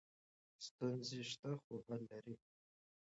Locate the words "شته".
1.29-1.51